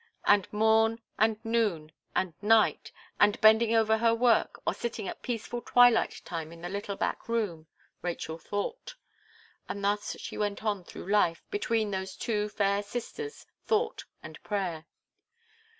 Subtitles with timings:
[0.25, 5.61] And mom, and noon, and night, and bending over her work, or sitting at peaceful
[5.61, 7.67] twilight time in the little back room,
[8.01, 8.95] Rachel thought;
[9.69, 14.87] and thus she went on through life, between those two fair sisters, Thought and Prayer.